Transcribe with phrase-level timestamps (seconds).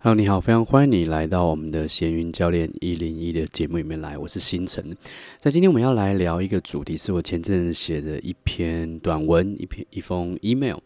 [0.00, 4.96] Hello，你好，非常欢迎你来到我们的闲云教练一零一的节目里面来，我是星辰。
[5.40, 10.76] 在今天我们要来聊一个主题，是我前阵子写的一篇短文，一篇一封 email。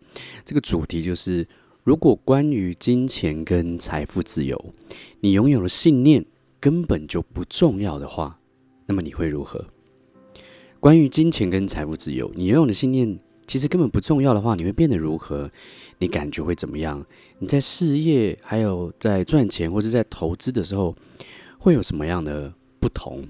[0.46, 1.46] 这个主题就是：
[1.84, 4.58] 如果关于金钱跟财富自由，
[5.20, 6.24] 你拥有的信念
[6.58, 8.40] 根本就不重要的话，
[8.86, 9.66] 那么你会如何？
[10.80, 13.18] 关于金钱跟财富自由，你拥有的信念。
[13.52, 15.50] 其实根本不重要的话，你会变得如何？
[15.98, 17.04] 你感觉会怎么样？
[17.38, 20.96] 你在事业，还有在赚钱或者在投资的时候，
[21.58, 22.50] 会有什么样的
[22.80, 23.22] 不同？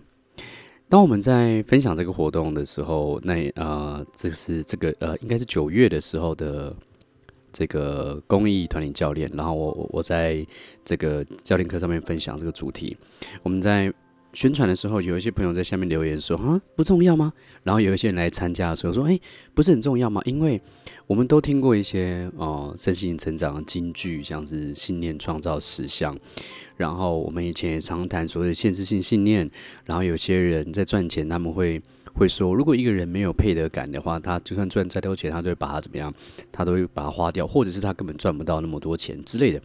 [0.88, 6.72] 当我们在分享这个活动的时候，那呃，这是这个呃，应该是九月的时候的
[7.52, 10.46] 这个公益团体教练，然后我我在
[10.84, 12.96] 这个教练课上面分享这个主题，
[13.42, 13.92] 我们在。
[14.32, 17.32] 宣传的时候，有一些朋友在下面留言说：“啊，不重要吗？”
[17.62, 19.18] 然后有一些人来参加的时候说：“哎，
[19.54, 20.60] 不是很重要吗？”因为
[21.06, 26.16] 我们都听过一些哦，身心成长的金句，像是信念创造实相。
[26.76, 29.48] 然后我们以前也常谈所谓的限制性信念。
[29.84, 31.80] 然后有些人在赚钱，他们会
[32.14, 36.12] 会说：“如果一个人没有配得感的话，他就算赚再多钱，他都会把它怎么样？
[36.50, 39.60] 他都会把它花掉，或者是他根本赚不到那么多钱之类的。”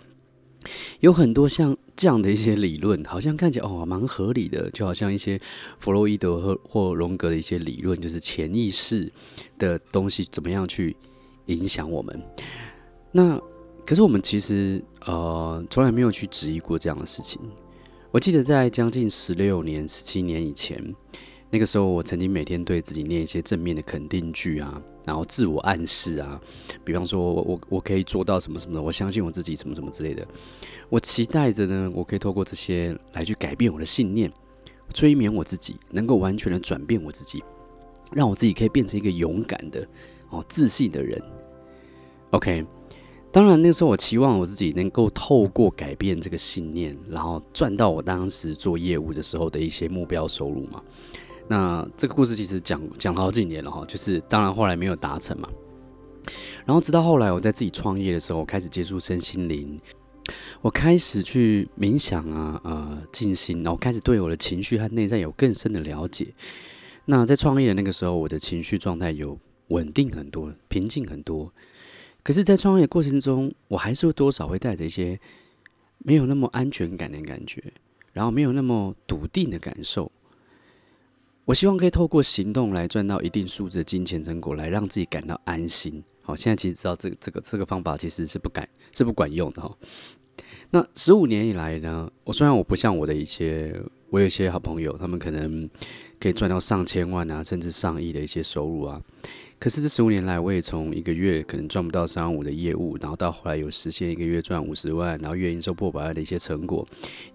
[0.99, 5.39] 有很多像这样的一些理论，好像看起来哦蛮合理的，就好像一些
[5.79, 9.11] 弗洛伊德和或荣格的一些理论，就是潜意识
[9.57, 10.95] 的东西怎么样去
[11.45, 12.21] 影响我们。
[13.11, 13.39] 那
[13.85, 17.41] 可是我们其实呃从来没有去质疑过这样的事情。
[18.11, 20.93] 我记得在将近十六年、十七年以前。
[21.49, 26.39] 那个时候，我曾经每天对自己念一些正面的肯定句啊，然后自我暗示啊，
[26.83, 30.27] 比方说我我我可以做到什么什么的，我相信我自己什么什么之类的。
[30.89, 34.29] 我期待着呢，我可以透过这些来去改变我的信念，
[34.93, 37.41] 催眠我自己，能够完全的转变我自己，
[38.11, 39.87] 让我自己可以变成一个勇敢的
[40.29, 41.21] 哦自信的人。
[42.31, 42.65] OK，
[43.31, 50.83] 当然那个时候我期望我自己能够透过改变这个信念，然后赚到我当时做业务的时候的一些目标收入嘛。
[51.47, 55.49] 那这个故事其实讲讲了好几年了哈，就是当然后来没有达成嘛。
[56.65, 59.79] 然后直到后来我在自己创业的时候，我开始接触身心灵，
[60.61, 66.33] 我开始去冥想啊，呃，静心，然后开始对我的情绪和内在有更深的了解。
[67.05, 69.39] 那在创业的那个时候，我的情绪状态有
[69.69, 71.49] 稳定很多，平静很多。
[72.23, 75.17] 可是，在创业的过程中，我还是会多少会带着一些
[75.99, 77.63] 没有那么安全感的感觉，
[78.11, 80.11] 然后没有那么笃定的感受。
[81.47, 86.03] 我希望可以透过行动来赚到一定数字的金钱成果，来让自己感到安心。
[86.21, 89.73] 好，现在其实知道这个这个这个方法其实是不敢是不管用的哈。
[90.71, 93.73] 那十五年以来呢，我虽然我不像我的一些，
[94.09, 95.69] 我有一些好朋友，他们可能
[96.19, 99.01] 可以赚到上千万啊，甚至上亿的一些收入啊。
[99.57, 106.85] 可是这十五年来，我也从一个月可能赚不到三万五的业务，然后到后来有实现一个月赚五十万，然后月营收破百万的一些成果，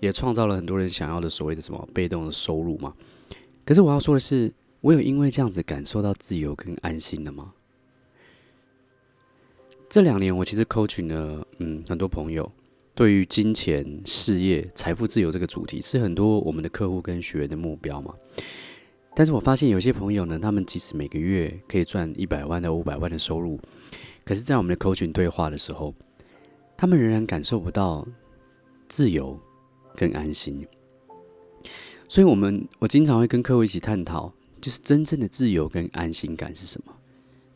[0.00, 2.92] 也创造了很多人想要的所谓的什么被动的收入嘛。
[3.64, 7.52] 可是我要说的是，我有因为这样子感受到自由跟安心了吗？
[9.88, 12.50] 这两年我其实 coaching 了，嗯，很多朋友
[12.94, 18.14] 对于金钱、事业、财富自由这个主题是很多我们的客户跟学员的目标嘛。
[19.14, 23.60] 但是我发现有些朋友呢，他们即使每个月可以赚一百万到五百万的收入，
[24.24, 25.94] 可是，在我们的 coaching 对话的时候，
[26.76, 28.08] 他们仍然感受不到
[28.88, 29.38] 自由
[29.94, 30.66] 跟安心。
[32.12, 34.30] 所以，我们我经常会跟客户一起探讨，
[34.60, 36.92] 就是真正的自由跟安心感是什么？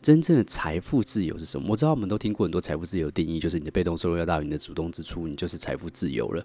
[0.01, 1.67] 真正的财富自由是什么？
[1.69, 6.43] 我知道我们都听过很多财富自由定义，就是你的被动收入要大于你的主动支出，你就是财富自由了。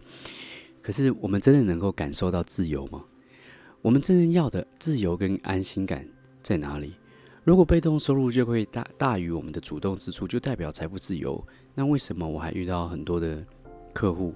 [0.82, 3.02] 可是，我们真的能够感受到自由吗？
[3.80, 6.06] 我们真正要的自由跟安心感
[6.42, 6.92] 在哪里？
[7.44, 11.42] 如果被动收入就会大大于我们的主动支出，就代表财富自由，
[11.74, 13.42] 那为什么我还遇到很多的
[13.94, 14.34] 客户，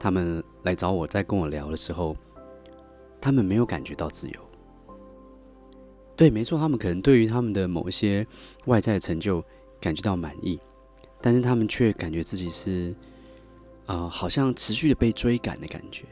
[0.00, 2.16] 他们来找我在跟我聊的时候，
[3.24, 4.34] 他们没有感觉到自由，
[6.14, 8.26] 对，没错，他们可能对于他们的某一些
[8.66, 9.42] 外在成就
[9.80, 10.60] 感觉到满意，
[11.22, 12.94] 但是他们却感觉自己是，
[13.86, 16.04] 呃，好像持续的被追赶的感觉。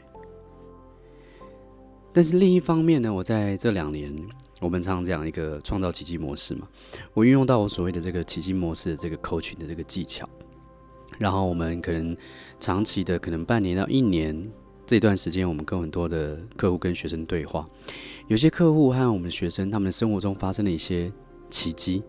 [2.11, 4.11] 但是另一方面呢，我在这两年，
[4.59, 6.67] 我们常常讲一个创造奇迹模式嘛，
[7.13, 10.27] 我运用到我所谓的这个奇迹模式的这个扣群的这个技巧，
[11.19, 12.17] 然后我们可能
[12.59, 14.43] 长期的，可能半年到一年。
[14.85, 17.65] 这段时间，我们跟很多的客户跟学生对话，
[18.27, 21.11] 有些客户和我们的学生，他们的生活中发生了一些
[21.49, 22.03] 奇迹。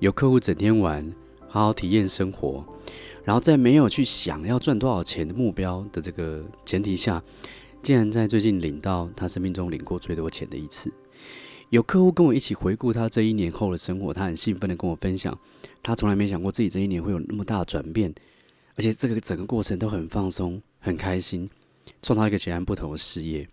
[0.00, 1.12] 有客户整天玩，
[1.46, 2.64] 好好体验生活，
[3.22, 7.22] 然后在没有去想要赚多少钱的目标的这个前提下，
[7.82, 10.92] 竟然在最近领到他生命中领过最多钱的一次。
[11.68, 15.38] 有客户跟我一起回顾他这一年后的生活，他很兴奋地跟我分享，
[15.82, 18.12] 他从来没想过自己这一年会有那么大的转变。
[18.76, 21.48] 而且这个整个过程都很放松、很开心，
[22.02, 23.48] 创造一个截然不同的事业。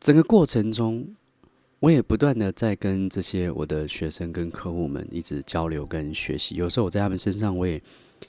[0.00, 1.14] 整个过程中，
[1.80, 6.56] 我也不断的在跟这些我的学生、跟客户们一直交流跟学习。
[6.56, 7.82] 有时候我在他们身上，我也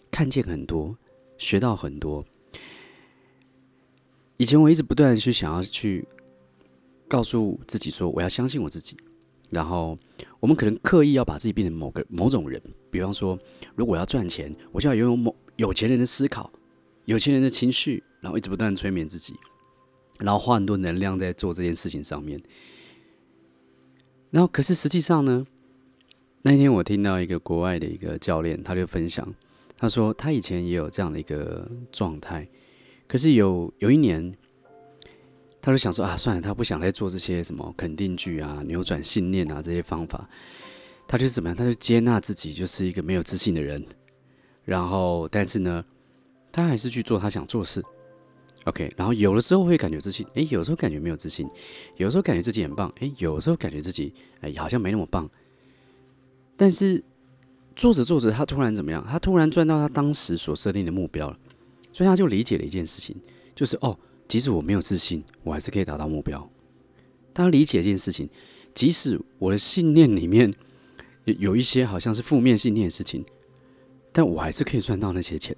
[0.10, 0.96] 看见很多，
[1.38, 2.26] 学到很多。
[4.38, 6.06] 以前我一直不断去想要去
[7.08, 8.98] 告诉自己说，我要相信我自己。
[9.52, 9.98] 然后
[10.40, 13.38] 我们可能刻意要把自己变成某个某种人，比方说，
[13.76, 16.52] 如果我要赚钱，我就要拥有某有钱人的思考、
[17.06, 19.36] 有钱人的情绪，然后一直不断催眠自己，
[20.18, 22.42] 然后花很多能量在做这件事情上面。
[24.32, 25.46] 然后，可是实际上呢，
[26.42, 29.32] 那天我听到一个国外的一个教练，他就分享，
[29.78, 32.48] 他说他以前也有这样的一个状态，
[33.08, 34.36] 可是有有一年，
[35.62, 40.28] 他就想说啊，算了，他不想再做这些什么肯定句啊、扭转信念啊这些方法，
[41.08, 43.86] 他就是怎么样，他就接纳自己就是一个没有自信的人，
[44.64, 45.86] 然后但是呢，
[46.52, 47.84] 他还是去做他想做的事。
[48.66, 51.48] OK，然后有的时候会感觉自信，诶，有时候感觉没有自信，
[51.98, 55.30] 有时候感觉自己很棒，诶，有时候感觉自己，哎，好像没那么棒。
[56.58, 57.04] 但是
[57.76, 59.06] 做着做着，他突然怎么样？
[59.08, 61.38] 他突然赚到他当时所设定的目标了，
[61.94, 63.16] 所以他就理解了一件事情，
[63.54, 63.98] 就是哦，
[64.28, 66.50] 即使我没有自信，我还是可以达到目标。
[67.34, 68.28] 他理解一件事情，
[68.74, 70.52] 即使我的信念里面
[71.26, 73.24] 有有一些好像是负面信念的事情，
[74.12, 75.56] 但我还是可以赚到那些钱。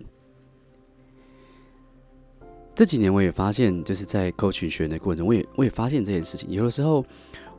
[2.77, 6.47] 这几年我也发现，就是在 coaching 学的过程中，我也我也发现这件事情。
[6.51, 7.03] 有的时候，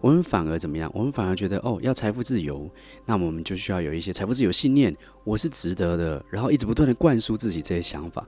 [0.01, 0.89] 我们反而怎么样？
[0.95, 2.71] 我们反而觉得，哦，要财富自由，
[3.05, 8.25] 那我们就需要有一些财富自由信念，我是值得的，然后一直不断的灌输自己这些想法。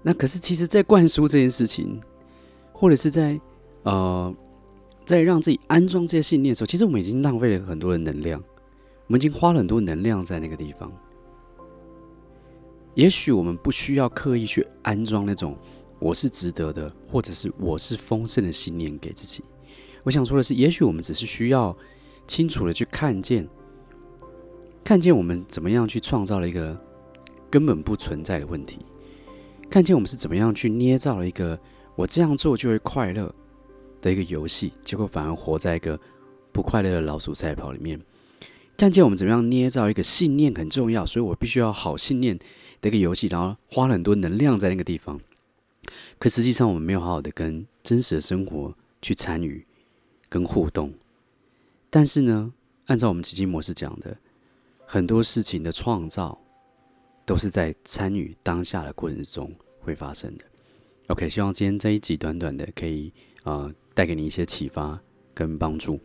[0.00, 2.00] 那可是，其实，在灌输这件事情，
[2.72, 3.40] 或者是在
[3.82, 4.32] 呃，
[5.04, 8.40] 在让自己安装这些信念的时候，其实我们已经浪费了很多的能量，
[9.08, 10.88] 我们已经花了很多能量在那个地方。
[12.94, 15.56] 也许我们不需要刻意去安装那种
[15.98, 19.42] “我是值得的”或者是“我是丰盛的”信念给自己。
[20.02, 21.74] 我想说的是，也许我们只是需要
[22.26, 23.48] 清楚的去看见，
[24.84, 26.78] 看见我们怎么样去创造了一个
[27.50, 28.80] 根本不存在的问题，
[29.70, 31.58] 看见我们是怎么样去捏造了一个
[31.96, 33.34] “我这样做就会快乐”
[34.02, 35.98] 的一个游戏，结果反而活在一个
[36.52, 37.98] 不快乐的老鼠赛跑里面。
[38.76, 42.38] 看见我们怎么样捏造一个信念很重要，所以我必须要好信念
[42.80, 45.20] 的一个游戏，然后花了很多能量在那个地方。
[46.18, 49.64] 可实际上，我们没有好好的跟真实的生活去参与
[50.28, 50.92] 跟互动。
[51.90, 52.52] 但是呢，
[52.86, 54.16] 按照我们奇迹模式讲的，
[54.86, 56.40] 很多事情的创造
[57.24, 60.44] 都是在参与当下的过程中会发生的。
[61.08, 63.12] OK，希望今天这一集短短的可以
[63.44, 64.98] 呃带给你一些启发
[65.34, 66.00] 跟帮助，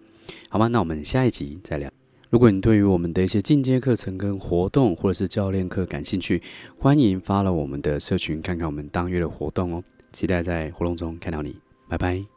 [0.50, 0.68] 好吗？
[0.68, 1.90] 那我们下一集再聊。
[2.30, 6.42] 如果你对于我们的一些进阶课程跟活动，或者是教练课感兴趣，
[6.78, 9.84] 欢迎发了我们的社群，看看我们当月的活动哦。
[10.12, 11.56] 期待在活动中看到你，
[11.88, 12.37] 拜拜。